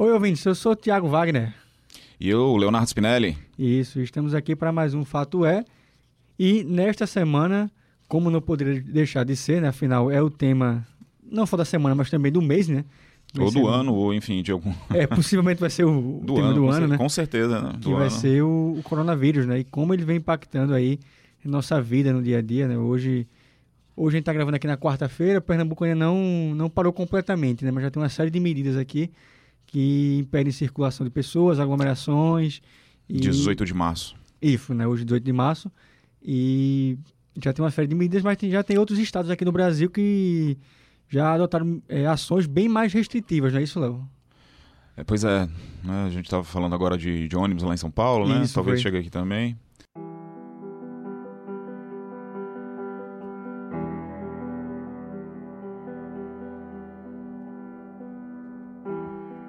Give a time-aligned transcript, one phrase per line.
[0.00, 1.52] Oi, ouvintes, eu sou o Thiago Wagner.
[2.20, 3.36] E eu, Leonardo Spinelli.
[3.58, 5.64] Isso, estamos aqui para mais um Fato É.
[6.38, 7.68] E nesta semana,
[8.06, 9.66] como não poderia deixar de ser, né?
[9.66, 10.86] Afinal, é o tema,
[11.28, 12.84] não só da semana, mas também do mês, né?
[13.34, 14.72] Vai ou do ano, ou enfim, de algum.
[14.90, 16.96] É, possivelmente vai ser o do tema ano, do ano, né?
[16.96, 17.72] Com certeza, né?
[17.72, 18.10] que Do vai ano.
[18.12, 19.58] ser o, o coronavírus, né?
[19.58, 21.00] E como ele vem impactando aí
[21.44, 22.78] nossa vida no dia a dia, né?
[22.78, 23.26] Hoje,
[23.96, 27.72] hoje a gente tá gravando aqui na quarta-feira, Pernambuco ainda não, não parou completamente, né?
[27.72, 29.10] Mas já tem uma série de medidas aqui
[29.68, 32.60] que impedem circulação de pessoas, aglomerações.
[33.08, 33.20] E...
[33.20, 34.16] 18 de março.
[34.42, 34.86] Isso, né?
[34.86, 35.70] Hoje, 18 de março.
[36.22, 36.98] E
[37.40, 39.88] já tem uma série de medidas, mas tem- já tem outros estados aqui no Brasil
[39.90, 40.58] que
[41.08, 44.08] já adotaram é, ações bem mais restritivas, não é isso, Léo?
[44.96, 45.46] É, pois é,
[45.84, 48.42] né, a gente estava falando agora de, de ônibus lá em São Paulo, né?
[48.42, 48.90] Isso, Talvez foi.
[48.90, 49.56] chegue aqui também.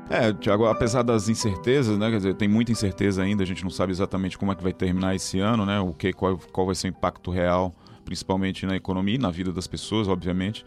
[0.10, 2.10] É, Tiago, apesar das incertezas, né?
[2.10, 4.74] Quer dizer, tem muita incerteza ainda, a gente não sabe exatamente como é que vai
[4.74, 5.80] terminar esse ano, né?
[5.80, 9.54] O que, qual, qual vai ser o impacto real, principalmente na economia e na vida
[9.54, 10.66] das pessoas, obviamente.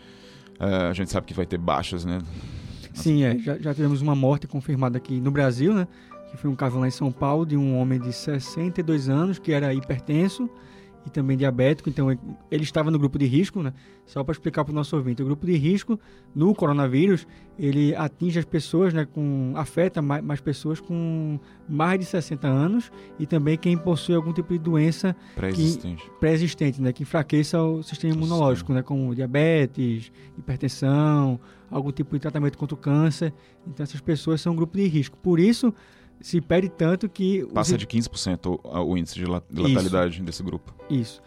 [0.61, 2.21] É, a gente sabe que vai ter baixas, né?
[2.95, 5.89] Sim, é, já, já tivemos uma morte confirmada aqui no Brasil, né?
[6.31, 9.53] Que foi um caso lá em São Paulo de um homem de 62 anos que
[9.53, 10.49] era hipertenso
[11.05, 12.11] e também diabético, então
[12.51, 13.73] ele- estava no grupo de risco, né?
[14.07, 15.99] Só para explicar para o nosso ouvinte, o grupo de risco
[16.35, 17.27] no coronavírus,
[17.59, 22.91] ele atinge as pessoas, né, com afeta mais, mais pessoas com mais de 60 anos
[23.19, 26.09] e também quem possui algum tipo de doença Pré-existente.
[26.21, 32.57] pré-existente, né, que enfraqueça o sistema imunológico, né, como diabetes, hipertensão, algum tipo de tratamento
[32.59, 33.33] contra o câncer.
[33.67, 35.17] Então essas pessoas são um grupo de risco.
[35.19, 35.75] Por isso
[36.23, 39.61] se pede tanto que os Passa i- de 15% o, o índice de la- de
[39.61, 39.69] Isso.
[39.69, 40.73] letalidade desse grupo.
[40.89, 41.21] isso.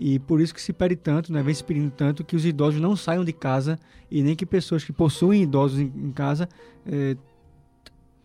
[0.00, 2.80] E por isso que se pede tanto, né, vem se pedindo tanto que os idosos
[2.80, 3.78] não saiam de casa
[4.10, 6.48] e nem que pessoas que possuem idosos em, em casa
[6.86, 7.16] eh,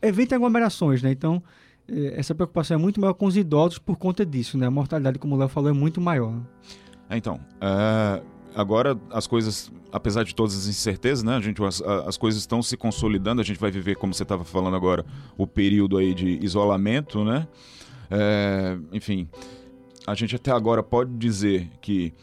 [0.02, 1.12] evitem aglomerações, né?
[1.12, 1.42] Então
[1.88, 4.68] eh, essa preocupação é muito maior com os idosos por conta disso, né?
[4.68, 6.40] A mortalidade, como o Léo falou, é muito maior.
[7.10, 8.22] É, então, é,
[8.56, 12.62] agora as coisas, apesar de todas as incertezas, né, a gente, as, as coisas estão
[12.62, 15.06] se consolidando, a gente vai viver, como você estava falando agora,
[15.38, 17.48] o período aí de isolamento, né?
[18.12, 19.28] É, enfim,
[20.06, 22.14] a gente até agora pode dizer que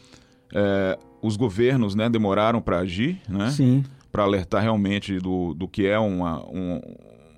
[0.53, 3.49] é, os governos né, demoraram para agir, né?
[3.51, 3.83] Sim.
[4.11, 6.81] para alertar realmente do, do que é uma, um-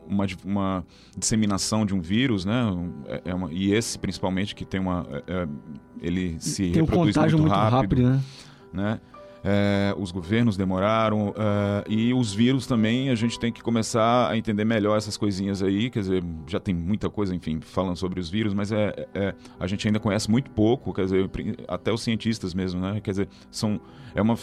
[0.08, 0.86] uma, uma
[1.18, 2.64] disseminação de um vírus, né?
[3.08, 5.48] É, é uma- e esse principalmente que tem uma, é, é,
[6.02, 8.22] ele se Tem um reproduz contágio muito, muito rápido, né?
[8.74, 9.00] Né?
[9.46, 14.38] É, os governos demoraram é, e os vírus também a gente tem que começar a
[14.38, 18.30] entender melhor essas coisinhas aí, quer dizer, já tem muita coisa, enfim, falando sobre os
[18.30, 21.30] vírus, mas é, é- a gente ainda conhece muito pouco, quer dizer,
[21.68, 23.02] até os cientistas mesmo, né?
[23.02, 23.82] Quer dizer, são
[24.16, 24.38] é uma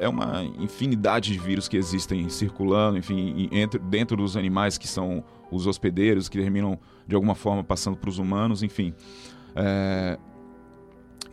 [0.00, 5.22] é uma infinidade de vírus que existem circulando, enfim, entre, dentro dos animais que são
[5.50, 8.94] os hospedeiros que terminam de alguma forma passando para os humanos, enfim.
[9.54, 10.18] É,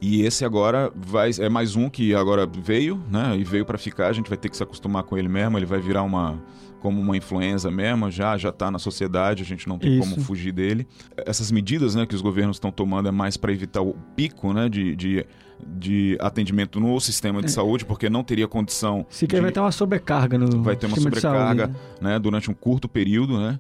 [0.02, 3.36] e esse agora vai é mais um que agora veio, né?
[3.38, 4.08] E veio para ficar.
[4.08, 5.58] A gente vai ter que se acostumar com ele mesmo.
[5.58, 6.42] Ele vai virar uma
[6.80, 8.10] como uma influenza mesmo.
[8.12, 9.42] Já já está na sociedade.
[9.42, 10.10] A gente não tem Isso.
[10.10, 10.88] como fugir dele.
[11.26, 14.70] Essas medidas, né, que os governos estão tomando é mais para evitar o pico, né,
[14.70, 15.26] de, de,
[15.66, 17.50] de atendimento no sistema de É.
[17.50, 19.06] saúde, porque não teria condição.
[19.10, 21.76] Se de- quer vai ter uma sobrecarga no vai ter uma de saúde, sobrecarga né?
[22.12, 23.60] né, durante um curto período, né?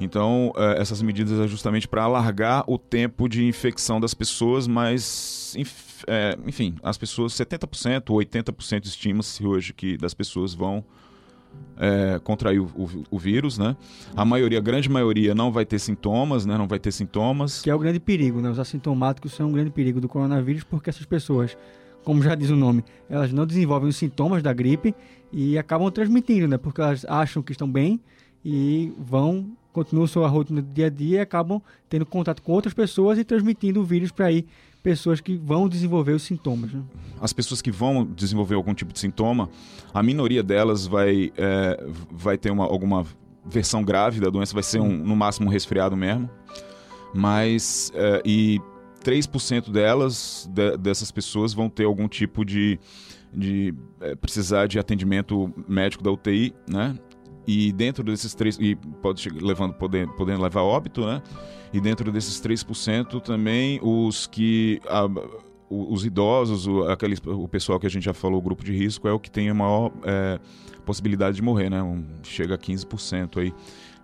[0.00, 5.54] Então, eh, essas medidas é justamente para alargar o tempo de infecção das pessoas, mas,
[6.08, 10.82] eh, enfim, as pessoas, 70% ou 80% estima-se hoje que das pessoas vão
[11.76, 13.76] eh, contrair o, o- o vírus, né?
[14.14, 16.56] A maioria, a grande maioria, não vai ter sintomas, né?
[16.56, 17.60] Não vai ter sintomas.
[17.60, 18.48] Que é o grande perigo, né?
[18.50, 21.56] Os assintomáticos são um grande perigo do coronavírus porque essas pessoas,
[22.04, 24.94] como já diz o nome, elas não desenvolvem os sintomas da gripe
[25.32, 26.56] e acabam transmitindo, né?
[26.56, 28.00] Porque elas acham que estão bem
[28.44, 32.74] e vão, continuam sua rotina do dia a dia e acabam tendo contato com outras
[32.74, 34.46] pessoas e transmitindo o vírus para aí
[34.82, 36.82] pessoas que vão desenvolver os sintomas, né?
[37.20, 39.50] as pessoas que vão desenvolver algum tipo de sintoma,
[39.92, 43.04] a minoria delas vai, é, vai ter uma, alguma
[43.44, 46.30] versão grave da doença, vai ser um, no máximo um resfriado mesmo.
[47.12, 48.60] Mas, é, e
[49.04, 52.78] 3% delas, de- dessas pessoas, vão ter algum tipo de,
[53.34, 56.96] de é, precisar de atendimento médico da UTI, né?
[57.52, 61.20] E dentro desses três, e pode levando, podendo, podendo levar a óbito, né?
[61.72, 64.80] E dentro desses 3% também os que.
[64.88, 65.06] a-
[65.68, 68.72] o- os idosos, o, aqueles, o pessoal que a gente já falou, o grupo de
[68.72, 70.38] risco, é o que tem a maior é,
[70.84, 71.80] possibilidade de morrer, né?
[71.82, 73.52] Um- chega a 15% aí.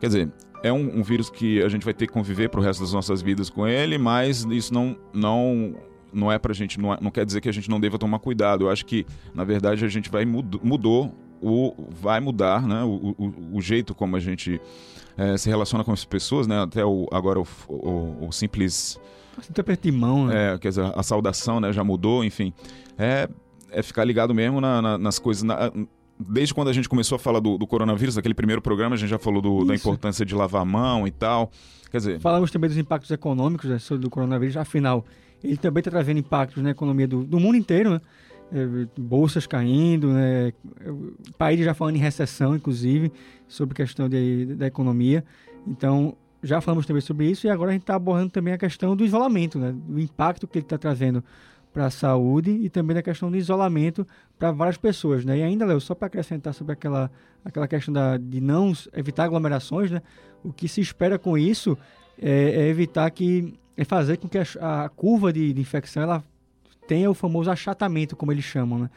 [0.01, 0.33] Quer dizer,
[0.63, 3.21] é um, um vírus que a gente vai ter que conviver pro resto das nossas
[3.23, 5.75] vidas com ele, mas isso não, não,
[6.13, 8.19] não é pra gente, não, é- não quer dizer que a gente não deva tomar
[8.21, 8.65] cuidado.
[8.67, 9.05] Eu acho que,
[9.35, 11.13] na verdade, a gente vai mud, mudou
[11.43, 14.61] o, vai mudar né, o, o, o jeito como a gente
[15.17, 16.63] é, se relaciona com as pessoas, né?
[16.63, 19.01] Até o, agora o, o, o simples...
[19.51, 20.55] Intérprete de mão, né?
[20.55, 22.53] É, quer dizer, a saudação né, já mudou, enfim.
[22.99, 23.29] É,
[23.71, 25.43] é ficar ligado mesmo na, na, nas coisas...
[25.43, 25.71] Na,
[26.19, 29.11] desde quando a gente começou a falar do, do coronavírus, aquele primeiro programa, a gente
[29.11, 31.51] já falou do, da importância de lavar a mão e tal.
[31.91, 32.21] Quer dizer...
[32.21, 35.05] Falamos também dos impactos econômicos né, do coronavírus, afinal,
[35.45, 38.01] ele também está trazendo impactos na economia do, do mundo inteiro, né?
[38.53, 40.53] É, bolsas caindo, né?
[41.37, 43.11] país já falando em recessão, inclusive,
[43.49, 45.25] sobre questão de, da economia.
[45.67, 48.95] Então, já falamos também sobre isso e agora a gente está abordando também a questão
[48.95, 49.75] do isolamento, né?
[49.75, 51.25] do impacto que ele está trazendo
[51.73, 54.07] para a saúde e também da questão do isolamento
[54.39, 55.25] para várias pessoas.
[55.25, 55.39] Né?
[55.39, 57.11] E ainda, Léo, só para acrescentar sobre aquela,
[57.45, 60.01] aquela questão da, de não evitar aglomerações, né?
[60.43, 61.77] o que se espera com isso
[62.19, 66.25] é, é evitar que é fazer com que a, a curva de, de, infecção ela
[66.87, 68.91] tenha o famoso achatamento, como eles chamam, né?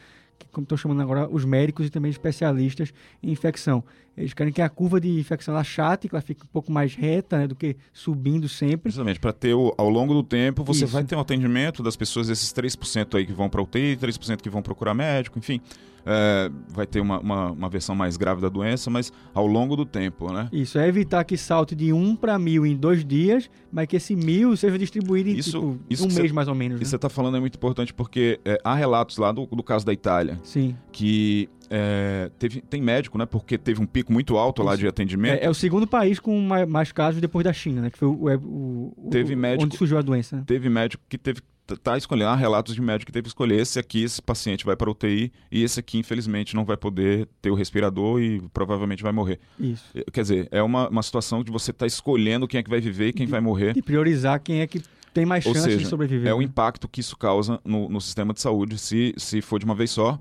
[0.51, 3.83] Como estão chamando agora os médicos e também especialistas em infecção.
[4.19, 7.37] Eles querem que a curva de infecção achate, que ela fique um pouco mais reta
[7.37, 8.89] né, do que subindo sempre.
[8.89, 10.93] Exatamente, para ter o, ao longo do tempo, você Isso.
[10.93, 14.49] vai ter um atendimento das pessoas, esses 3% aí que vão para UTI, 3% que
[14.49, 15.61] vão procurar médico, enfim
[16.05, 19.85] é, vai ter uma, uma, uma, versão mais grave da doença, mas ao longo do
[19.85, 20.49] tempo, né?
[20.51, 24.15] Isso, é evitar que salte de 1 para mil em dois dias, mas que esse
[24.15, 26.75] mil seja distribuído em isso, tipo, isso um mês cê, mais ou menos.
[26.77, 26.89] Isso né?
[26.89, 29.93] você está falando é muito importante porque é, há relatos lá do, do caso da
[29.93, 30.39] Itália.
[30.43, 30.75] Sim.
[30.91, 33.25] Que é, teve, tem médico, né?
[33.25, 35.41] Porque teve um pico muito alto lá de atendimento.
[35.41, 37.89] É, é, o segundo país com mais, mais, casos depois da China, né?
[37.89, 40.37] Que foi o, o, teve médico, onde surgiu a doença.
[40.37, 40.43] Né?
[40.45, 41.41] Teve médico que teve
[41.77, 44.75] tá escolhendo há relatos de médico que teve que escolher esse aqui, esse paciente vai
[44.75, 49.11] para UTI e esse aqui, infelizmente, não vai poder ter o respirador e provavelmente vai
[49.11, 49.39] morrer.
[49.59, 49.85] Isso.
[50.11, 52.81] Quer dizer, é uma, uma situação de você estar tá escolhendo quem é que vai
[52.81, 53.77] viver e quem de, vai morrer.
[53.77, 54.81] E priorizar quem é que
[55.13, 56.29] tem mais chance seja, de sobreviver.
[56.29, 56.45] É o né?
[56.45, 59.91] impacto que isso causa no, no sistema de saúde se, se for de uma vez
[59.91, 60.19] só.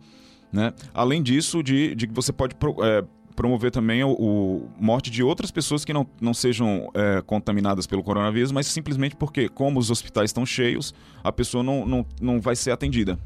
[0.52, 0.72] Né?
[0.94, 3.04] Além disso, de, de que você pode é,
[3.38, 8.02] promover também o, o, morte de outras pessoas que não, não sejam é, contaminadas pelo
[8.02, 10.92] coronavírus, mas simplesmente porque, como os hospitais estão cheios,
[11.22, 13.18] a pessoa não, não, não vai ser atendida.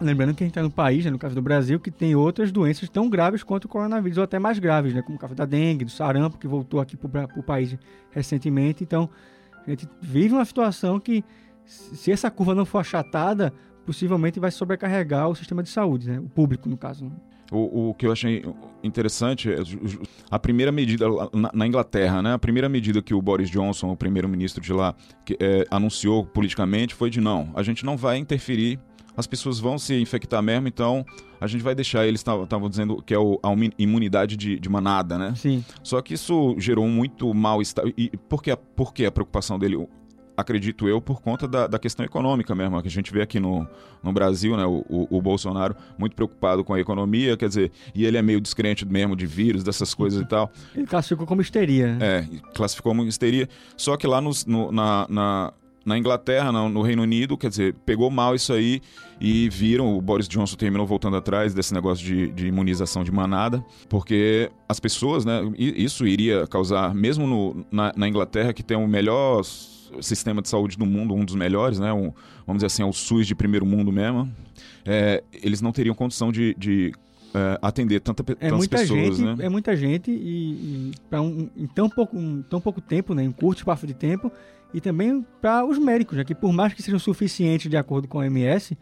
[0.00, 2.50] Lembrando que a gente está no país, né, no caso do Brasil, que tem outras
[2.50, 5.44] doenças tão graves quanto o coronavírus, ou até mais graves, né, como o caso da
[5.44, 7.76] dengue, do sarampo, que voltou aqui para o país
[8.10, 8.82] recentemente.
[8.82, 9.08] Então,
[9.64, 11.22] a gente vive uma situação que,
[11.64, 13.52] se essa curva não for achatada,
[13.84, 17.04] possivelmente vai sobrecarregar o sistema de saúde, né, o público, no caso.
[17.04, 17.12] Né?
[17.50, 18.42] O, o que eu achei
[18.82, 19.56] interessante é
[20.30, 22.32] a primeira medida na, na, Inglaterra, né?
[22.32, 26.94] A primeira medida que o Boris Johnson, o primeiro-ministro de lá, que, é, anunciou politicamente
[26.94, 28.80] foi de não, a gente não vai interferir,
[29.16, 31.04] as pessoas vão se infectar mesmo, então
[31.40, 32.06] a gente vai deixar.
[32.06, 35.34] Eles estavam dizendo que é o, a imunidade de, de, manada, né?
[35.36, 35.64] Sim.
[35.82, 37.84] Só que isso gerou muito mal-estar.
[37.96, 39.86] E por que, por que a preocupação dele?
[40.42, 43.66] Acredito eu, por conta da, da, questão econômica mesmo, que a gente vê aqui no,
[44.02, 48.04] no Brasil, né, o, o, o, Bolsonaro muito preocupado com a economia, quer dizer, e
[48.04, 50.50] ele é meio descrente mesmo de vírus, dessas coisas e tal.
[50.74, 51.96] Ele classificou como histeria.
[52.00, 55.52] É, classificou como histeria, só que lá no, no na, na,
[55.84, 58.80] na, Inglaterra, no, no Reino Unido, quer dizer, pegou mal isso aí
[59.20, 63.64] e viram, o Boris Johnson terminou voltando atrás desse negócio de, de imunização de manada,
[63.88, 68.86] porque as pessoas, né, isso iria causar, mesmo no, na, na Inglaterra, que tem o
[68.86, 69.42] melhor
[70.00, 71.92] sistema de saúde do mundo, um dos melhores, né?
[71.92, 72.12] Um,
[72.46, 74.30] vamos dizer assim, é o SUS de primeiro mundo mesmo.
[74.84, 76.92] É, eles não teriam condição de, de
[77.34, 79.36] é, atender tanta, é tantas muita pessoas, gente, né?
[79.40, 83.22] É muita gente e, e um, em tão pouco, um, tão pouco tempo, né?
[83.22, 84.30] Em curto espaço de tempo
[84.74, 86.24] e também para os médicos, né?
[86.24, 88.76] Que por mais que sejam suficientes de acordo com a OMS,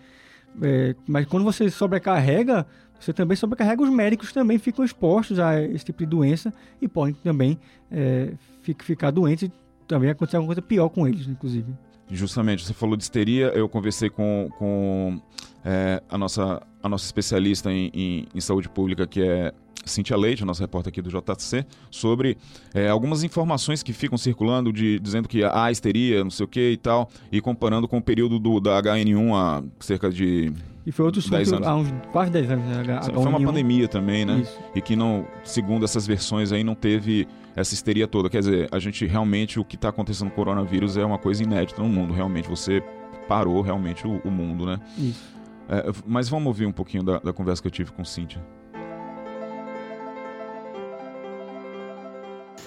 [0.62, 2.67] é, mas quando você sobrecarrega,
[2.99, 6.52] você também sobrecarrega os médicos também ficam expostos a esse tipo de doença
[6.83, 7.59] e podem também
[7.90, 8.33] é,
[8.81, 9.50] ficar doentes
[9.90, 11.66] também aconteceu alguma coisa pior com eles, inclusive.
[12.09, 15.20] Justamente, você falou de histeria, eu conversei com, com
[15.64, 19.52] é, a, nossa, a nossa especialista em, em, em, saúde pública, que é
[19.85, 22.37] Cintia Leite, nossa repórter aqui do JC, sobre
[22.73, 26.70] é, algumas informações que ficam circulando, de, dizendo que há histeria, não sei o que
[26.70, 30.52] e tal, e comparando com o período do, da HN1 há cerca de
[30.90, 32.66] e foi outro surto há uns quase 10 anos.
[32.66, 33.00] Né?
[33.14, 34.40] Foi uma pandemia também, né?
[34.40, 34.59] Isso.
[34.75, 38.28] E que não, segundo essas versões aí, não teve essa histeria toda.
[38.28, 41.44] Quer dizer, a gente realmente, o que está acontecendo com o coronavírus é uma coisa
[41.44, 42.12] inédita no mundo.
[42.12, 42.82] Realmente, você
[43.28, 44.80] parou realmente o, o mundo, né?
[44.99, 45.23] Isso.
[45.68, 48.44] É, mas vamos ouvir um pouquinho da, da conversa que eu tive com Cíntia.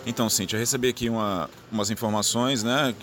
[0.06, 2.96] Então, Cíntia, recebi aqui uma, umas informações né,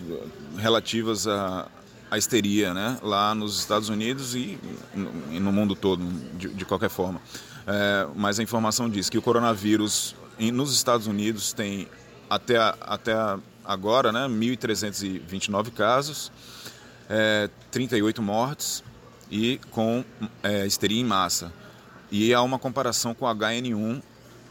[0.56, 1.68] relativas a,
[2.10, 4.58] a histeria né, lá nos Estados Unidos e
[4.94, 6.04] no, mundo todo,
[6.36, 7.20] de, de qualquer forma.
[7.66, 11.86] É, mas a informação diz que o coronavírus nos Estados Unidos tem
[12.28, 13.14] até, até
[13.64, 16.32] agora né, 1.329 casos,
[17.08, 18.82] é, 38 mortes
[19.30, 20.04] e com
[20.42, 21.52] é, histeria em massa.
[22.10, 24.02] E há uma comparação com o HN1,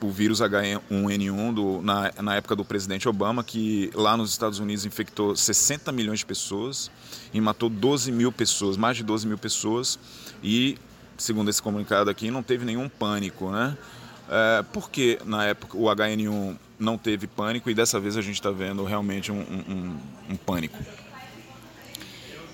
[0.02, 4.86] o vírus H1N1 do, na, na época do presidente Obama, que lá nos Estados Unidos
[4.86, 6.90] infectou 60 milhões de pessoas
[7.34, 10.00] e matou 12 mil pessoas, mais de 12 mil pessoas.
[10.44, 10.78] E,
[11.18, 13.78] segundo esse comunicado aqui, não teve nenhum pânico, né?
[14.30, 18.36] É, por que na época o HN1 não teve pânico e dessa vez a gente
[18.36, 19.98] está vendo realmente um, um,
[20.30, 20.78] um pânico?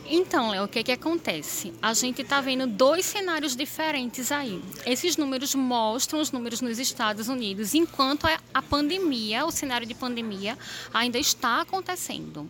[0.07, 1.73] Então, Léo, o que, que acontece?
[1.81, 4.61] A gente está vendo dois cenários diferentes aí.
[4.85, 10.57] Esses números mostram os números nos Estados Unidos, enquanto a pandemia, o cenário de pandemia,
[10.93, 12.47] ainda está acontecendo.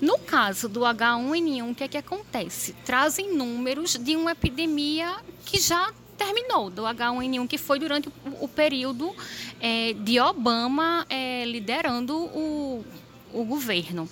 [0.00, 2.74] No caso do H1N1, o que, que acontece?
[2.84, 9.14] Trazem números de uma epidemia que já terminou, do H1N1, que foi durante o, período
[9.60, 12.84] é, de Obama é, liderando o,
[13.32, 14.08] o governo.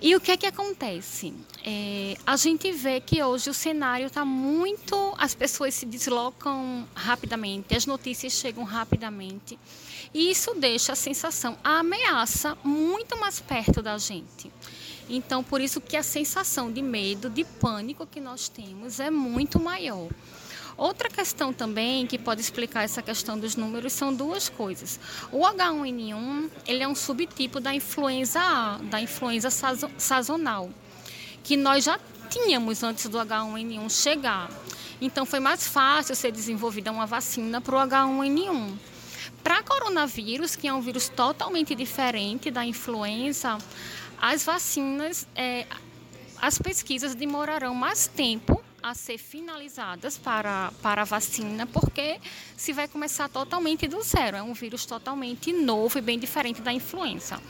[0.00, 1.34] E o que é que acontece?
[1.64, 5.12] É, a gente vê que hoje o cenário está muito.
[5.18, 9.58] As pessoas se deslocam rapidamente, as notícias chegam rapidamente.
[10.14, 14.50] E isso deixa a sensação, a ameaça muito mais perto da gente.
[15.10, 19.58] Então, por isso que a sensação de medo, de pânico que nós temos é muito
[19.58, 20.08] maior.
[20.78, 25.00] Outra questão também que pode explicar essa questão dos números são duas coisas.
[25.32, 30.70] O H1N1 ele é um subtipo da influenza A, da influenza sazonal,
[31.42, 31.98] que nós já
[32.30, 34.48] tínhamos antes do H1N1 chegar.
[35.00, 38.76] Então foi mais fácil ser desenvolvida uma vacina para o H1N1.
[39.42, 43.58] Para coronavírus, que é um vírus totalmente diferente da influenza,
[44.20, 45.66] as vacinas, é,
[46.40, 52.20] as pesquisas demorarão mais tempo a ser finalizadas para, para a vacina, porque
[52.56, 54.36] se vai começar totalmente do zero.
[54.36, 57.40] É um vírus totalmente novo e bem diferente da influenza.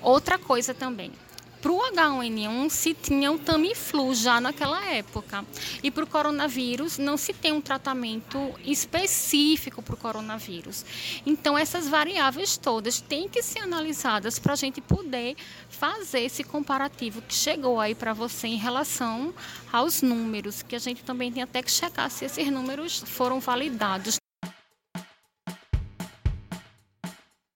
[0.00, 1.12] Outra coisa também,
[1.60, 5.44] para o H1N1 se tinha o Tamiflu já naquela época.
[5.82, 10.84] E para o coronavírus não se tem um tratamento específico para o coronavírus.
[11.26, 15.36] Então essas variáveis todas têm que ser analisadas para a gente poder
[15.68, 19.34] fazer esse comparativo que chegou aí para você em relação
[19.72, 24.16] aos números, que a gente também tem até que checar se esses números foram validados.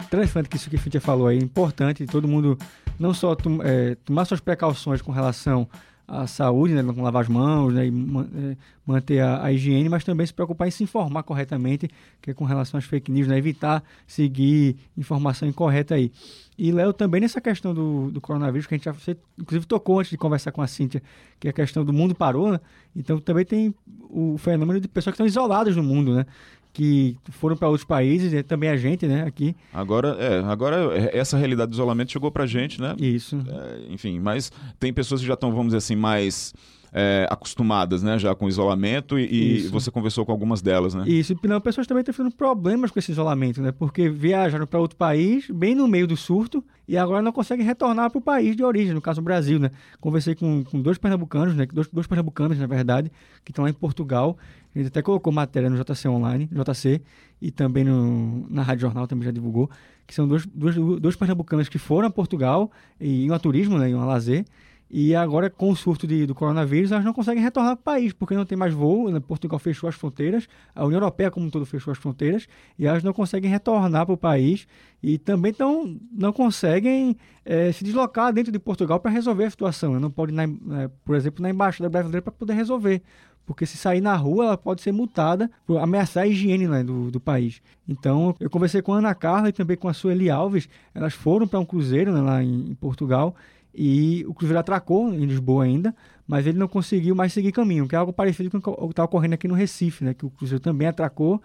[0.02, 2.56] Interessante que isso que a Fítia falou aí, é importante todo mundo
[2.98, 5.68] não só é, tomar suas precauções com relação
[6.06, 10.04] à saúde, né, com lavar as mãos né, e é, manter a, a, higiene, mas
[10.04, 11.88] também se preocupar em se informar corretamente,
[12.20, 16.12] que é com relação às fake news, né, evitar seguir informação incorreta aí.
[16.58, 19.98] E Léo, também nessa questão do, do coronavírus, que a gente já, você, inclusive tocou
[19.98, 21.02] antes de conversar com a Cíntia,
[21.40, 22.60] que é a questão do mundo parou, né?
[22.94, 23.74] Então também tem
[24.08, 26.26] o fenômeno de pessoas que estão isoladas no mundo, né?
[26.74, 29.54] Que foram para outros países, e também a gente, né, aqui.
[29.72, 32.96] Agora, é, agora é, essa realidade do isolamento chegou para a gente, né?
[32.98, 33.40] Isso.
[33.48, 34.50] É, enfim, mas
[34.80, 36.52] tem pessoas que já estão, vamos dizer assim, mais
[36.96, 41.02] é, acostumadas, né, já com isolamento e, e, você conversou com algumas delas, né?
[41.08, 43.72] Isso, e não, pessoas também estão tendo problemas com esse isolamento, né?
[43.72, 48.10] Porque viajaram para outro país, bem no meio do surto, e agora não conseguem retornar
[48.10, 49.72] para o país de origem, no caso o Brasil, né?
[50.00, 51.66] Conversei com, com dois pernambucanos, né?
[51.66, 53.10] Dois, dois pernambucanos, na verdade,
[53.44, 54.38] que estão lá em Portugal,
[54.76, 57.00] gente até colocou matéria no JC Online, JC,
[57.40, 59.70] e também no, na Rádio Jornal também já divulgou,
[60.06, 62.70] que são dois, dois, dois pernambucanos que foram a Portugal
[63.00, 64.44] e iam a turismo, né, iam a lazer,
[64.90, 68.12] e agora, com o surto de, do coronavírus, elas não conseguem retornar para o país,
[68.12, 69.10] porque não tem mais voo.
[69.10, 69.18] Né?
[69.18, 72.46] Portugal fechou as fronteiras, a União Europeia, como um todo, fechou as fronteiras,
[72.78, 74.66] e elas não conseguem retornar para o país.
[75.02, 79.94] E também tão, não conseguem é, se deslocar dentro de Portugal para resolver a situação.
[79.94, 79.98] Né?
[79.98, 83.02] Não pode, na, é, por exemplo, na Embaixada Brasileira para poder resolver
[83.46, 87.10] porque se sair na rua ela pode ser multada por ameaçar a higiene né, do,
[87.10, 87.60] do país.
[87.86, 91.46] Então eu conversei com a Ana Carla e também com a Sueli Alves, elas foram
[91.46, 93.34] para um cruzeiro né, lá em, em, Portugal
[93.74, 95.94] e o cruzeiro atracou em Lisboa ainda,
[96.26, 99.04] mas ele não conseguiu mais seguir caminho, que é algo parecido com o que está
[99.04, 101.42] ocorrendo aqui no Recife, né, que o cruzeiro também atracou,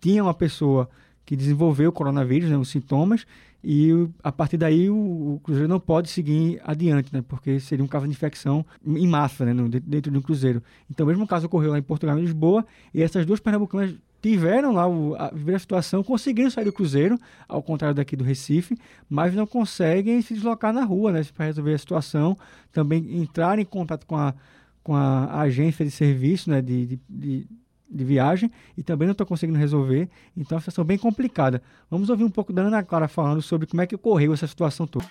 [0.00, 0.88] tinha uma pessoa
[1.24, 3.26] que desenvolveu o coronavírus, né, os sintomas,
[3.62, 3.90] e
[4.22, 7.22] a partir daí o, o, cruzeiro não pode seguir adiante, né?
[7.26, 9.52] Porque seria um caso de infecção em massa, né?
[9.52, 10.62] No, dentro de um cruzeiro.
[10.90, 14.72] Então, o mesmo caso ocorreu lá em Portugal e Lisboa, e essas duas pernambucanas tiveram
[14.72, 18.76] lá o, a, a situação, conseguiram sair do cruzeiro, ao contrário daqui do Recife,
[19.08, 21.22] mas não conseguem se deslocar na rua, né?
[21.34, 22.36] Para resolver a situação,
[22.72, 24.34] também entrar em contato com a,
[24.82, 26.60] com a agência de serviço, né?
[26.60, 27.48] de, de, de
[27.90, 30.08] de viagem e também não estou conseguindo resolver.
[30.36, 31.60] Então, é uma situação bem complicada.
[31.90, 34.86] Vamos ouvir um pouco da Ana Clara falando sobre como é que ocorreu essa situação
[34.86, 35.06] toda.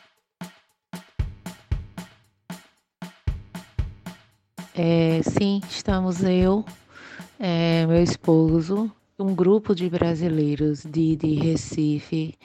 [4.73, 6.63] É, sim, estamos eu,
[7.37, 12.35] é, meu esposo, um grupo de brasileiros de, de Recife,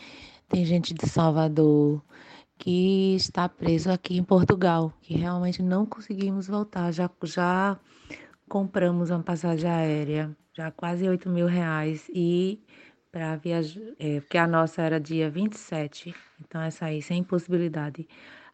[0.49, 2.03] tem gente de Salvador
[2.59, 6.93] que está preso aqui em Portugal, que realmente não conseguimos voltar.
[6.93, 7.79] Já, já
[8.49, 12.61] compramos uma passagem aérea, já quase 8 mil reais, e
[13.11, 18.09] para viajar, é, porque a nossa era dia 27, então essa aí sem possibilidade.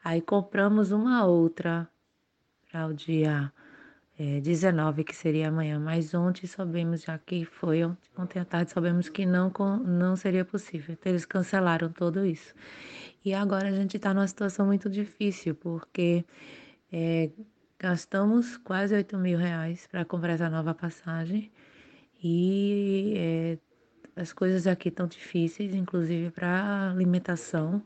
[0.04, 1.88] Aí compramos uma outra
[2.70, 3.52] para o dia
[4.20, 7.82] é, 19, que seria amanhã, mas ontem soubemos já que foi,
[8.18, 9.50] ontem à tarde soubemos que não,
[9.82, 12.54] não seria possível, então eles cancelaram tudo isso.
[13.24, 16.22] E agora a gente está numa situação muito difícil, porque
[16.92, 17.30] é,
[17.78, 21.50] gastamos quase 8 mil reais para comprar essa nova passagem
[22.22, 23.58] e é,
[24.20, 27.82] as coisas aqui estão difíceis, inclusive para alimentação.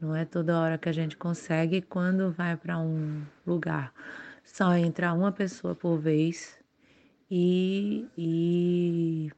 [0.00, 1.80] Não é toda hora que a gente consegue.
[1.82, 3.92] Quando vai para um lugar,
[4.44, 6.58] só entra uma pessoa por vez
[7.30, 9.30] e, e,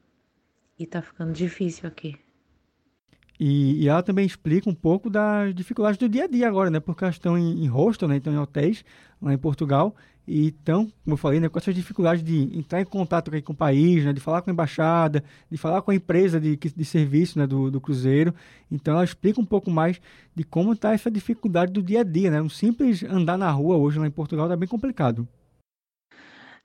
[0.79, 2.24] e tá ficando difícil aqui.
[3.39, 6.79] E, e, ela também explica um pouco das dificuldades do dia a dia agora, né?
[6.79, 8.17] Porque elas estão em, em hostel, né?
[8.17, 8.85] Então em hotéis
[9.21, 9.95] lá em Portugal.
[10.27, 11.49] E então, como eu falei, né?
[11.49, 14.13] Com essas dificuldades de entrar em contato com o país, né?
[14.13, 17.47] De falar com a embaixada, de falar com a empresa de, de serviço né?
[17.47, 18.33] do, do cruzeiro.
[18.71, 20.01] Então ela explica um pouco mais
[20.35, 22.41] de como está essa dificuldade do dia a dia, né?
[22.41, 25.27] Um simples andar na rua hoje lá em Portugal está bem complicado.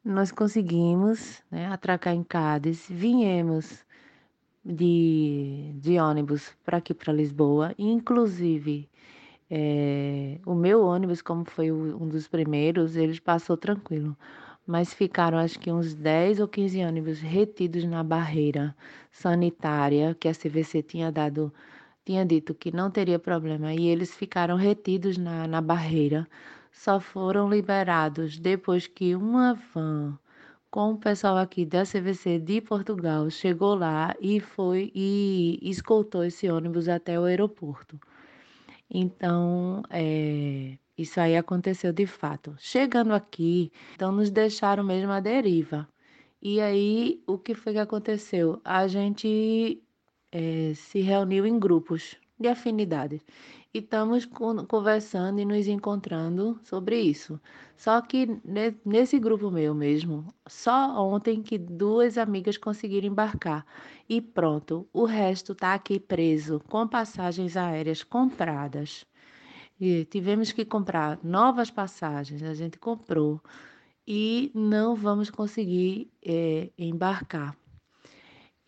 [0.05, 3.83] Nós conseguimos né, atracar em Cádiz, viemos
[4.69, 8.88] de, de ônibus para aqui para Lisboa, inclusive
[9.49, 14.15] é, o meu ônibus, como foi um dos primeiros, ele passou tranquilo,
[14.67, 18.75] mas ficaram acho que uns 10 ou 15 ônibus retidos na barreira
[19.11, 21.51] sanitária que a CVC tinha dado,
[22.05, 26.27] tinha dito que não teria problema, e eles ficaram retidos na, na barreira,
[26.71, 30.17] só foram liberados depois que uma van
[30.71, 36.49] com o pessoal aqui da CVC de Portugal chegou lá e foi e escoltou esse
[36.49, 37.99] ônibus até o aeroporto.
[38.89, 42.55] Então, é, isso aí aconteceu de fato.
[42.59, 45.88] Chegando aqui, então nos deixaram mesmo à deriva.
[46.41, 48.61] E aí, o que foi que aconteceu?
[48.63, 49.81] A gente
[50.31, 53.22] é, se reuniu em grupos de afinidade
[53.74, 54.27] e estamos
[54.68, 57.40] conversando e nos encontrando sobre isso.
[57.77, 58.27] Só que
[58.84, 63.66] nesse grupo meu mesmo, só ontem que duas amigas conseguiram embarcar
[64.08, 69.05] e pronto, o resto está aqui preso com passagens aéreas compradas.
[69.79, 73.42] E tivemos que comprar novas passagens, a gente comprou
[74.08, 77.55] e não vamos conseguir é, embarcar.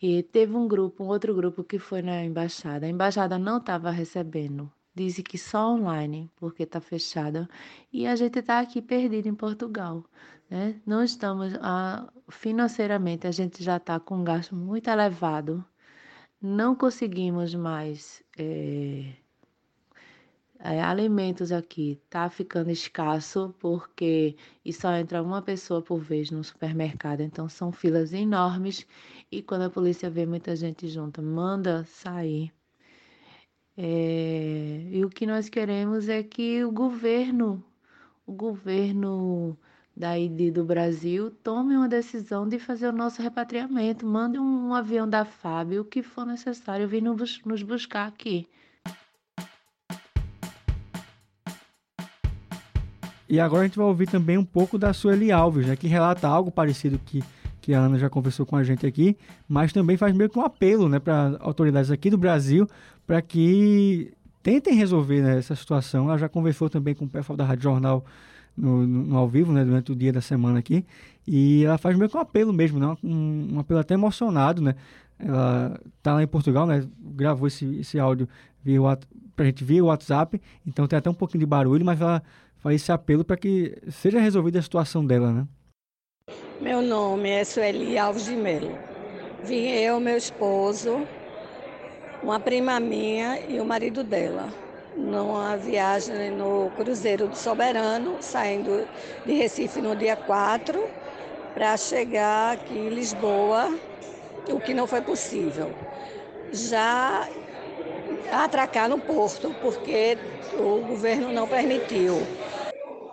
[0.00, 2.86] E teve um grupo, um outro grupo que foi na embaixada.
[2.86, 7.48] A embaixada não estava recebendo Dizem que só online, porque está fechada.
[7.92, 10.04] E a gente está aqui perdido em Portugal.
[10.50, 10.80] Né?
[10.86, 11.54] Não estamos.
[11.62, 15.64] Ah, financeiramente, a gente já está com um gasto muito elevado.
[16.40, 18.22] Não conseguimos mais.
[18.38, 19.14] É,
[20.64, 26.44] é, alimentos aqui está ficando escasso porque e só entra uma pessoa por vez no
[26.44, 28.86] supermercado, então são filas enormes
[29.30, 32.52] e quando a polícia vê muita gente junta, manda sair.
[33.76, 37.64] É, e o que nós queremos é que o governo,
[38.26, 39.56] o governo
[39.96, 45.08] daí do Brasil, tome uma decisão de fazer o nosso repatriamento, mande um, um avião
[45.08, 48.46] da FAB, o que for necessário, vir nos, nos buscar aqui.
[53.28, 56.28] E agora a gente vai ouvir também um pouco da Sueli Alves, né, que relata
[56.28, 57.24] algo parecido que
[57.62, 59.16] que a Ana já conversou com a gente aqui,
[59.48, 62.68] mas também faz meio que um apelo né, para autoridades aqui do Brasil
[63.06, 66.08] para que tentem resolver né, essa situação.
[66.08, 68.04] Ela já conversou também com o pessoal da Rádio Jornal
[68.56, 70.84] no, no, no, ao vivo, né, durante o dia da semana aqui,
[71.26, 74.74] e ela faz meio que um apelo mesmo, né, um, um apelo até emocionado, né,
[75.18, 78.28] ela tá lá em Portugal, né, gravou esse, esse áudio
[78.62, 78.78] via
[79.34, 82.22] pra gente via o WhatsApp, então tem até um pouquinho de barulho, mas ela
[82.58, 85.46] faz esse apelo para que seja resolvida a situação dela, né.
[86.62, 88.78] Meu nome é Sueli Alves de Melo.
[89.42, 91.08] Vim eu, meu esposo,
[92.22, 94.54] uma prima minha e o marido dela,
[94.94, 98.88] numa viagem no Cruzeiro do Soberano, saindo
[99.24, 100.88] de Recife no dia 4,
[101.52, 103.68] para chegar aqui em Lisboa,
[104.48, 105.76] o que não foi possível.
[106.52, 107.28] Já
[108.30, 110.18] atracar no porto, porque
[110.52, 112.30] o governo não permitiu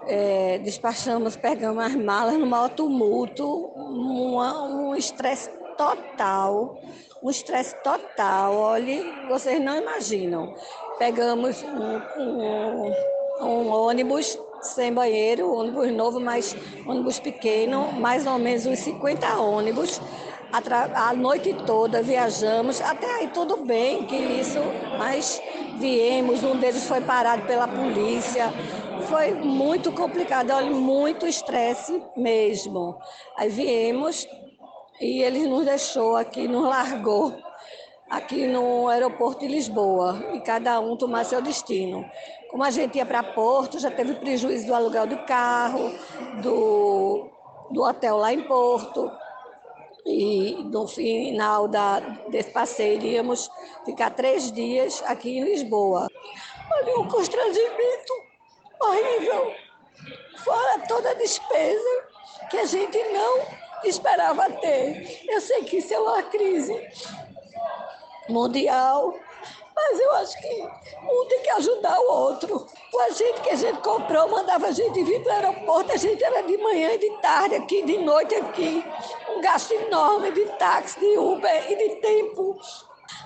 [0.09, 6.81] é, despachamos, pegamos as malas no maior tumulto, um estresse total,
[7.21, 10.53] um estresse total, olhe, vocês não imaginam.
[10.97, 12.93] Pegamos um, um,
[13.41, 16.55] um ônibus sem banheiro, ônibus novo, mas
[16.87, 20.01] ônibus pequeno, mais ou menos uns 50 ônibus.
[20.51, 24.57] A, a noite toda viajamos, até aí tudo bem que isso,
[24.97, 25.39] mas
[25.77, 28.51] viemos, um deles foi parado pela polícia,
[29.09, 32.95] foi muito complicado, olha, muito estresse mesmo.
[33.35, 34.27] Aí viemos
[35.01, 37.35] e ele nos deixou aqui, nos largou
[38.07, 42.05] aqui no aeroporto de Lisboa e cada um tomar seu destino.
[42.51, 45.91] Como a gente ia para Porto, já teve prejuízo do aluguel do carro,
[46.43, 47.29] do,
[47.71, 49.11] do hotel lá em Porto.
[50.05, 53.49] E no final da, desse passeio íamos
[53.85, 56.07] ficar três dias aqui em Lisboa.
[56.71, 58.28] Olha, um constrangimento
[58.81, 59.53] horrível,
[60.43, 62.03] fora toda a despesa
[62.49, 63.45] que a gente não
[63.83, 65.21] esperava ter.
[65.27, 66.75] Eu sei que isso é uma crise
[68.27, 69.15] mundial,
[69.75, 70.67] mas eu acho que
[71.03, 72.67] um tem que ajudar o outro.
[72.93, 76.23] O agente que a gente comprou mandava a gente vir para o aeroporto, a gente
[76.23, 78.83] era de manhã e de tarde aqui, de noite aqui.
[79.29, 82.59] Um gasto enorme de táxi, de Uber e de tempo.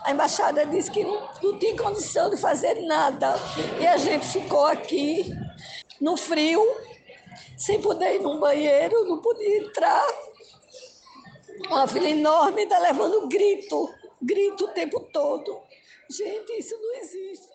[0.03, 3.35] A embaixada disse que não, não tinha condição de fazer nada.
[3.79, 5.33] E a gente ficou aqui
[5.99, 6.61] no frio,
[7.57, 10.05] sem poder ir num banheiro, não podia entrar.
[11.67, 13.89] Uma fila enorme, está levando grito,
[14.21, 15.61] grito o tempo todo.
[16.09, 17.53] Gente, isso não existe.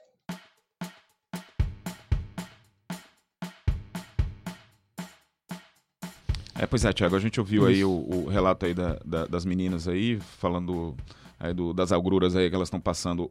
[6.58, 7.70] É, pois é, Tiago, a gente ouviu isso.
[7.70, 10.96] aí o, o, relato aí da, da, das meninas aí, falando
[11.38, 13.30] aí do, das agruras aí que elas estão passando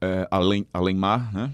[0.00, 1.50] é, além, além mar, né?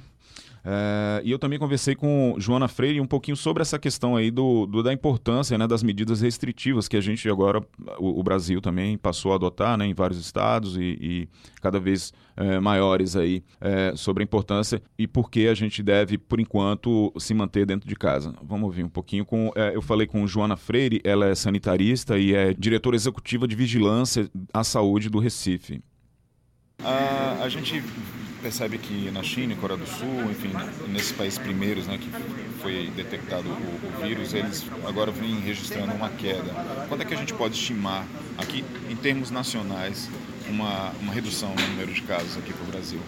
[0.65, 4.67] É, e eu também conversei com Joana Freire um pouquinho sobre essa questão aí do,
[4.67, 7.65] do da importância né, das medidas restritivas que a gente agora,
[7.99, 11.29] o, o Brasil também passou a adotar né, em vários estados e, e
[11.63, 16.19] cada vez é, maiores aí é, sobre a importância e por que a gente deve,
[16.19, 18.35] por enquanto, se manter dentro de casa.
[18.43, 19.53] Vamos ouvir um pouquinho com.
[19.55, 24.31] É, eu falei com Joana Freire, ela é sanitarista e é diretora executiva de vigilância
[24.53, 25.83] à saúde do Recife.
[26.85, 27.83] A, a gente
[28.41, 30.53] percebe que na China, Coreia do Sul, enfim,
[30.89, 32.11] nesses países primeiros né, que
[32.61, 36.51] foi detectado o, o, vírus, eles agora vêm registrando uma queda.
[36.89, 38.07] Quando é que a gente pode estimar,
[38.39, 40.09] aqui em termos nacionais,
[40.49, 43.01] uma, uma redução no número de casos aqui para o Brasil?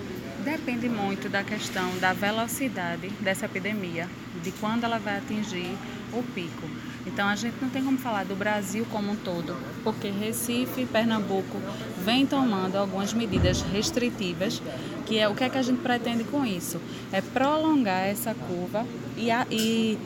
[0.44, 4.08] Depende muito da questão da velocidade dessa epidemia,
[4.42, 5.70] de quando ela vai atingir
[6.12, 6.68] o pico.
[7.06, 10.86] Então a gente não tem como falar do Brasil como um todo, porque Recife e
[10.86, 11.58] Pernambuco
[12.04, 14.62] vem tomando algumas medidas restritivas,
[15.04, 16.80] que é o que é que a gente pretende com isso?
[17.12, 18.86] É prolongar essa curva
[19.16, 19.98] e, a, e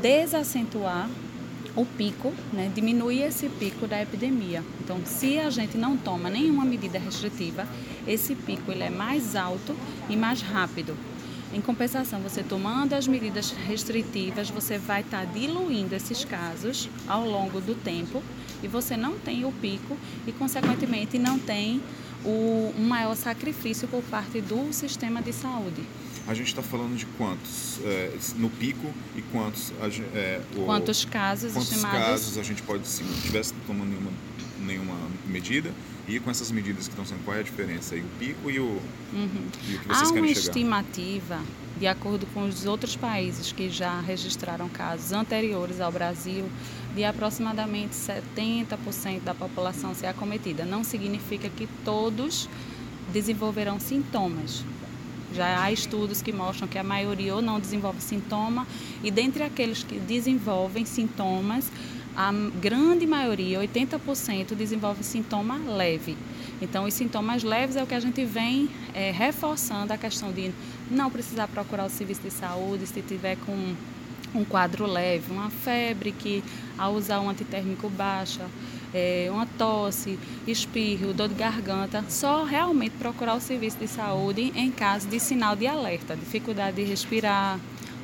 [0.00, 1.08] desacentuar
[1.76, 4.62] o pico, né, diminuir esse pico da epidemia.
[4.80, 7.66] Então, se a gente não toma nenhuma medida restritiva,
[8.06, 9.74] esse pico ele é mais alto
[10.08, 10.96] e mais rápido.
[11.54, 17.24] Em compensação, você tomando as medidas restritivas, você vai estar tá diluindo esses casos ao
[17.24, 18.20] longo do tempo
[18.60, 21.80] e você não tem o pico e, consequentemente, não tem
[22.24, 25.82] o, um maior sacrifício por parte do sistema de saúde.
[26.26, 29.72] A gente está falando de quantos é, no pico e quantos
[30.12, 32.00] é, o, quantos casos quantos estimados?
[32.00, 34.10] casos a gente pode se não tivesse tomando nenhuma
[34.64, 34.96] nenhuma
[35.26, 35.72] medida
[36.06, 37.94] e com essas medidas que estão sendo, qual é a diferença?
[37.94, 39.46] aí o pico e o, uhum.
[39.68, 41.40] e o que vocês Há querem uma estimativa,
[41.78, 46.46] de acordo com os outros países que já registraram casos anteriores ao Brasil,
[46.94, 50.64] de aproximadamente 70% da população ser acometida.
[50.64, 52.48] Não significa que todos
[53.12, 54.62] desenvolverão sintomas.
[55.34, 58.66] Já há estudos que mostram que a maioria ou não desenvolve sintoma,
[59.02, 61.70] e dentre aqueles que desenvolvem sintomas,
[62.16, 66.16] a grande maioria, 80%, desenvolve sintoma leve.
[66.62, 70.52] Então, os sintomas leves é o que a gente vem é, reforçando a questão de
[70.90, 73.74] não precisar procurar o serviço de saúde se tiver com
[74.34, 76.42] um quadro leve, uma febre que,
[76.78, 78.46] ao usar um antitérmico baixa,
[78.92, 84.70] é, uma tosse, espirro, dor de garganta, só realmente procurar o serviço de saúde em
[84.70, 87.58] caso de sinal de alerta, dificuldade de respirar,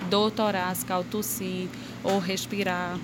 [0.09, 1.68] dor torácica ao tossir
[2.03, 2.99] ou respirar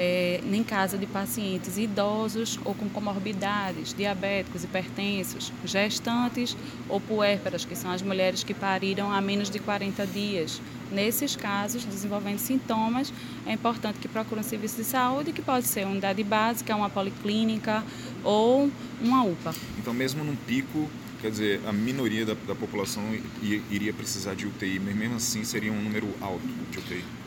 [0.00, 6.56] é, em casa de pacientes idosos ou com comorbidades, diabéticos, hipertensos, gestantes
[6.88, 10.62] ou puérperas, que são as mulheres que pariram há menos de 40 dias.
[10.90, 13.12] Nesses casos, desenvolvendo sintomas,
[13.44, 16.88] é importante que procurem um serviço de saúde, que pode ser uma unidade básica, uma
[16.88, 17.84] policlínica
[18.24, 18.70] ou
[19.02, 19.54] uma UPA.
[19.78, 20.88] Então, mesmo num pico,
[21.20, 23.02] quer dizer, a minoria da, da população
[23.42, 27.19] iria precisar de UTI, mas mesmo assim seria um número alto de UTI?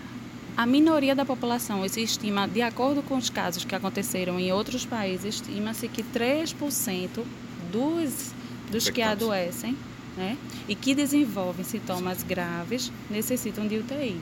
[0.55, 4.85] A minoria da população se estima, de acordo com os casos que aconteceram em outros
[4.85, 7.23] países, estima-se que 3%
[7.71, 8.31] dos,
[8.69, 9.75] dos que adoecem
[10.15, 10.37] né,
[10.67, 14.21] e que desenvolvem sintomas graves necessitam de UTI.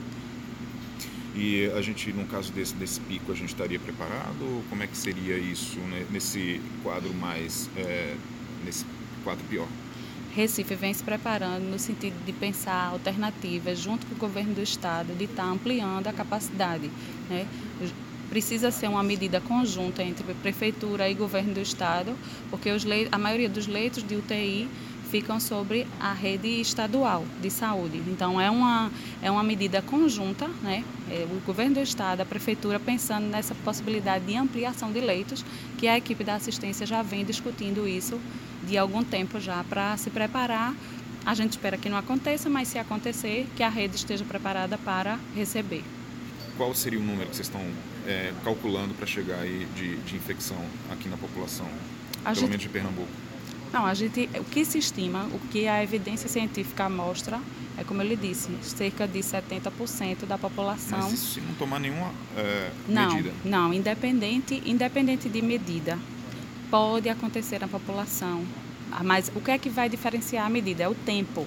[1.34, 4.64] E a gente, no caso desse, desse pico, a gente estaria preparado?
[4.70, 8.14] Como é que seria isso né, nesse quadro mais, é,
[8.64, 8.86] nesse
[9.22, 9.68] quadro pior?
[10.34, 15.14] Recife vem se preparando no sentido de pensar alternativas junto com o governo do estado,
[15.14, 16.90] de estar tá ampliando a capacidade.
[17.28, 17.46] Né?
[18.30, 22.16] Precisa ser uma medida conjunta entre prefeitura e governo do estado,
[22.48, 24.68] porque os a maioria dos leitos de UTI
[25.10, 28.02] ficam sobre a rede estadual de saúde.
[28.06, 28.90] Então é uma,
[29.20, 30.82] é uma medida conjunta, né?
[31.10, 35.44] É, o governo do estado, a prefeitura pensando nessa possibilidade de ampliação de leitos,
[35.76, 38.18] que a equipe da assistência já vem discutindo isso
[38.66, 40.74] de algum tempo já para se preparar.
[41.24, 45.18] A gente espera que não aconteça, mas se acontecer, que a rede esteja preparada para
[45.34, 45.84] receber.
[46.56, 47.64] Qual seria o número que vocês estão
[48.06, 50.58] é, calculando para chegar aí de, de infecção
[50.90, 51.66] aqui na população,
[52.24, 52.48] a pelo gente...
[52.48, 53.08] menos de Pernambuco?
[53.72, 57.40] Não, a gente, o que se estima, o que a evidência científica mostra,
[57.78, 60.98] é como eu lhe disse, cerca de 70% da população.
[61.00, 63.32] Mas isso se não tomar nenhuma é, não, medida?
[63.42, 65.98] Não, independente, independente de medida,
[66.72, 68.42] pode acontecer na população.
[69.04, 70.84] Mas o que é que vai diferenciar a medida?
[70.84, 71.46] É o tempo.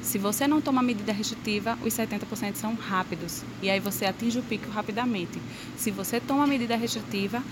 [0.00, 4.42] Se você não toma medida restritiva, os 70% são rápidos e aí você atinge o
[4.42, 5.40] pico rapidamente.
[5.76, 7.42] Se você toma medida restritiva,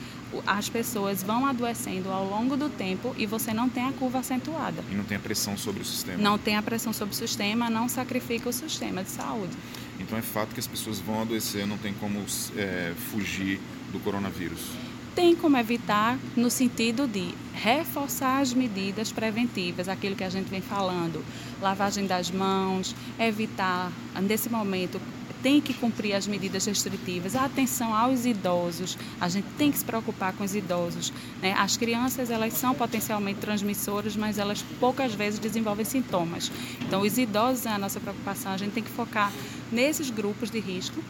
[0.47, 4.83] as pessoas vão adoecendo ao longo do tempo e você não tem a curva acentuada.
[4.91, 6.21] E não tem a pressão sobre o sistema.
[6.21, 9.57] Não tem a pressão sobre o sistema, não sacrifica o sistema de saúde.
[9.99, 12.25] Então é fato que as pessoas vão adoecer, não tem como
[12.57, 13.61] é, fugir
[13.93, 20.31] do coronavírus tem como evitar no sentido de reforçar as medidas preventivas, aquilo que a
[20.31, 21.25] gente vem falando,
[21.61, 23.93] lavagem das mãos, evitar,
[24.23, 25.01] nesse momento,
[25.43, 29.85] tem que cumprir as medidas restritivas, a atenção aos idosos, a gente tem que se
[29.85, 31.13] preocupar com os idosos.
[31.41, 31.55] Né?
[31.57, 36.53] As crianças, elas são potencialmente transmissoras, mas elas poucas vezes desenvolvem sintomas.
[36.83, 39.33] Então, os idosos é a nossa preocupação, a gente tem que focar
[39.73, 41.03] nesses grupos de risco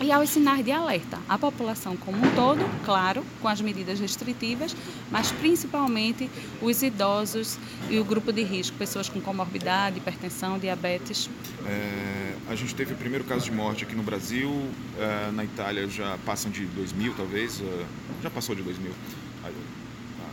[0.00, 1.18] e aos sinais de alerta.
[1.28, 4.76] A população como um todo, claro, com as medidas restritivas,
[5.10, 6.30] mas principalmente
[6.60, 11.30] os idosos e o grupo de risco, pessoas com comorbidade, hipertensão, diabetes.
[11.66, 15.88] É, a gente teve o primeiro caso de morte aqui no Brasil, é, na Itália
[15.88, 17.84] já passam de 2 mil, talvez, é,
[18.22, 18.92] já passou de 2 mil.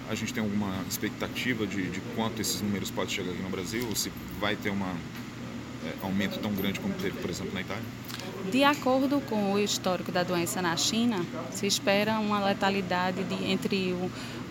[0.10, 3.88] A, gente tem alguma expectativa de, de quanto esses números podem chegar aqui no Brasil?
[3.88, 7.84] Ou se vai ter um é, aumento tão grande como teve, por exemplo, na Itália?
[8.52, 13.96] De acordo com o histórico da doença na China, se espera uma letalidade de entre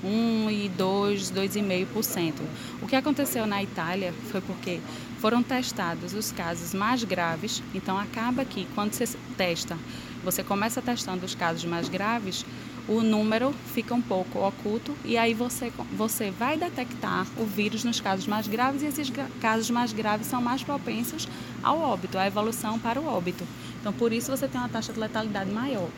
[0.03, 2.35] 1 e 2, 2,5%.
[2.81, 4.81] O que aconteceu na Itália foi porque
[5.19, 9.79] foram testados os casos mais graves, então acaba que quando você testa,
[10.25, 12.45] você começa testando os casos mais graves,
[12.89, 18.01] o número fica um pouco oculto e aí você, você vai detectar o vírus nos
[18.01, 21.29] casos mais graves e esses casos mais graves são mais propensos
[21.63, 23.47] ao óbito, à evolução para o óbito.
[23.83, 25.89] Então, por isso você tem uma taxa de letalidade maior.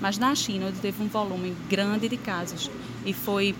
[0.00, 2.70] Mas na China, onde teve um volume grande de casos
[3.04, 3.54] e foi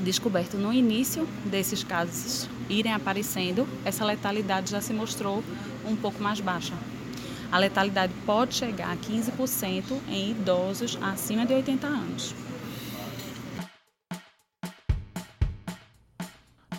[0.00, 5.44] descoberto no início desses casos irem aparecendo, essa letalidade já se mostrou
[5.86, 6.74] um pouco mais baixa.
[7.52, 12.34] A letalidade pode chegar a 15% em idosos acima de 80 anos.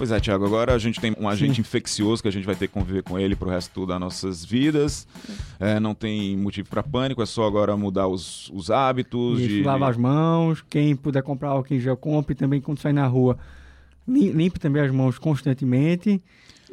[0.02, 1.62] Pois é, Tiago, agora a gente tem um agente Sim.
[1.62, 5.08] infeccioso que a gente vai ter que conviver com ele pro resto das nossas vidas.
[5.60, 9.40] É, não tem motivo para pânico, é só agora mudar os, os hábitos.
[9.40, 9.62] Isso, de...
[9.62, 13.38] lavar as mãos, quem puder comprar álcool em gel, compre também quando sair na rua.
[14.08, 16.20] Limpe também as mãos constantemente.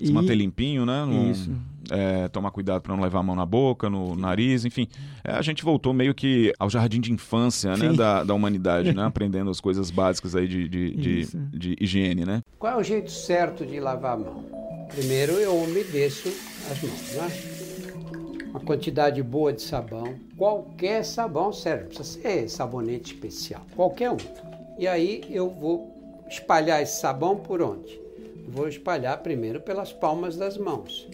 [0.03, 0.11] Se e...
[0.11, 1.05] manter limpinho, né?
[1.31, 1.53] Isso
[1.91, 4.89] é, tomar cuidado para não levar a mão na boca, no nariz, enfim.
[5.25, 9.05] É, a gente voltou meio que ao jardim de infância né, da, da humanidade, né?
[9.07, 12.43] aprendendo as coisas básicas aí de, de, de, de, higiene, né?
[12.59, 14.45] Qual é o jeito certo de lavar a mão?
[14.89, 16.29] Primeiro eu umedeço
[16.71, 18.49] as mãos, né?
[18.51, 20.15] Uma quantidade boa de sabão.
[20.37, 24.17] Qualquer sabão serve, não precisa ser sabonete especial, qualquer um.
[24.79, 25.95] E aí eu vou
[26.29, 28.01] espalhar esse sabão por onde?
[28.49, 31.07] Vou espalhar primeiro pelas palmas das mãos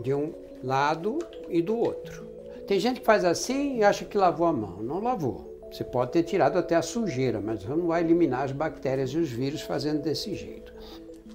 [0.00, 2.26] de um lado e do outro.
[2.66, 4.82] Tem gente que faz assim e acha que lavou a mão.
[4.82, 5.54] Não lavou.
[5.70, 9.28] Você pode ter tirado até a sujeira, mas não vai eliminar as bactérias e os
[9.30, 10.72] vírus fazendo desse jeito.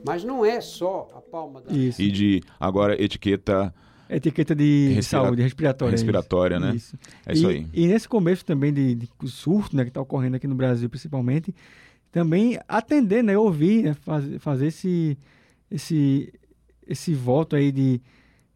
[0.05, 2.01] Mas não é só a palma da Isso.
[2.01, 3.73] E de agora etiqueta
[4.09, 5.23] etiqueta de Respira...
[5.23, 5.91] saúde respiratória.
[5.91, 6.65] Respiratória, isso.
[6.65, 6.75] né?
[6.75, 6.97] Isso.
[7.25, 7.67] É isso e, aí.
[7.73, 11.53] E nesse começo também de, de surto, né, que está ocorrendo aqui no Brasil principalmente,
[12.11, 15.17] também atender, né, ouvir, né, fazer, fazer esse,
[15.69, 16.33] esse,
[16.87, 18.01] esse voto aí de,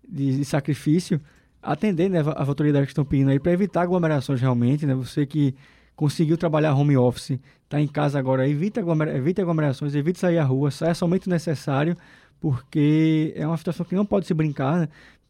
[0.07, 1.19] de, de sacrifício,
[1.61, 4.93] atender né, as autoridades que estão pedindo aí para evitar aglomerações realmente, né?
[4.93, 5.55] Você que
[5.95, 10.43] conseguiu trabalhar home office, está em casa agora, evite, aglomera evite aglomerações, evite sair à
[10.43, 11.95] rua, saia somente o necessário,
[12.39, 14.89] porque é uma situação que não pode se brincar, né?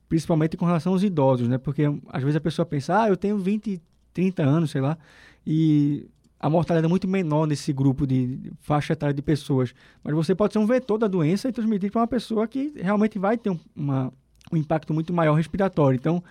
[0.09, 1.57] principalmente com relação aos idosos, né?
[1.57, 3.81] Porque às vezes a pessoa pensa, ah, eu tenho 20,
[4.13, 4.97] 30 anos, sei lá,
[5.45, 6.07] e
[6.39, 9.73] a mortalidade é muito menor nesse grupo de, faixa etária de pessoas.
[10.03, 13.17] Mas você pode ser um vetor da doença e transmitir para uma pessoa que realmente
[13.17, 14.13] vai ter um, uma,
[14.53, 15.95] um impacto muito maior respiratório.
[15.97, 16.23] Então,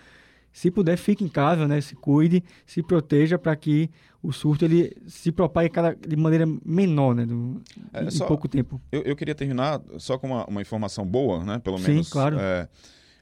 [0.53, 1.81] se puder, fique em casa, né?
[1.81, 3.91] Se cuide, se proteja para que
[4.23, 7.25] o surto ele se propague cada, de maneira menor, né?
[7.27, 7.61] Do,
[7.93, 8.81] É, em só- pouco tempo.
[8.93, 11.59] Eu, eu queria terminar só com uma, uma informação boa, né?
[11.59, 12.11] Pelo Sim, menos.
[12.11, 12.39] claro.
[12.39, 12.69] é,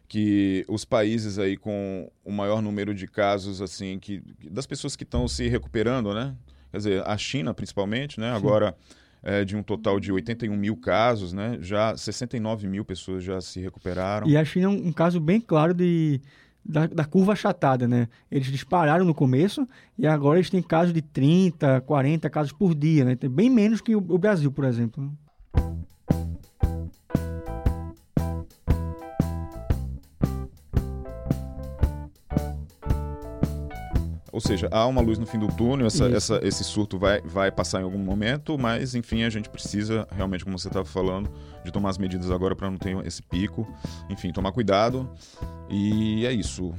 [0.08, 5.04] que os países aí com o maior número de casos, assim, que das pessoas que
[5.04, 6.34] estão se recuperando, né?
[6.72, 8.30] Quer dizer, a China, principalmente, né?
[8.32, 8.74] Agora,
[9.22, 11.58] é, de um total de 81 mil casos, né?
[11.60, 14.28] Já 69 mil pessoas já se recuperaram.
[14.28, 16.20] E a China é um, caso bem claro de,
[16.64, 18.08] da, da curva achatada, né?
[18.30, 23.04] Eles dispararam no começo e agora eles têm casos de 30, 40 casos por dia,
[23.04, 23.16] né?
[23.16, 25.12] Tem bem menos que o, o Brasil, por exemplo.
[34.32, 37.50] Ou seja, há uma luz no fim do túnel, essa, essa- esse surto vai, vai
[37.50, 41.30] passar em algum momento, mas enfim, a gente precisa realmente, como você estava falando,
[41.64, 43.66] de tomar as medidas agora para não ter esse pico.
[44.08, 45.08] Enfim, tomar cuidado.
[45.68, 46.72] E é isso.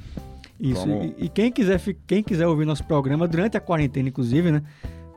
[0.60, 0.86] Isso.
[0.86, 4.64] Vamos- E, e quem quiser, quem quiser ouvir nosso programa durante a quarentena, inclusive, né?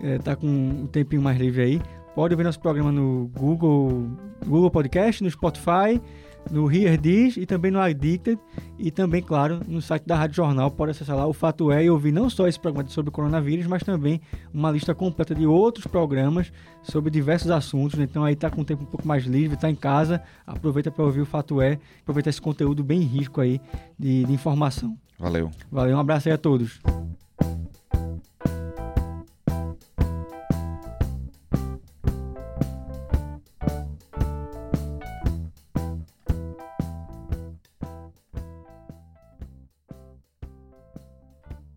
[0.02, 1.82] É, tá com um tempinho mais livre aí.
[2.14, 4.08] Pode ouvir nosso programa no Google,
[4.46, 6.00] Google Podcast, no Spotify,
[6.50, 8.38] no Here This e também no Addicted.
[8.78, 10.70] E também, claro, no site da Rádio Jornal.
[10.70, 13.66] Pode acessar lá o Fato É e ouvir não só esse programa sobre o coronavírus,
[13.66, 14.20] mas também
[14.52, 16.52] uma lista completa de outros programas
[16.82, 17.98] sobre diversos assuntos.
[18.00, 21.04] Então aí tá com o tempo um pouco mais livre, tá em casa, aproveita para
[21.04, 23.60] ouvir o Fato É, aproveita esse conteúdo bem rico aí
[23.98, 24.96] de- de informação.
[25.18, 25.50] Valeu.
[25.70, 26.80] Valeu, um abraço aí a todos.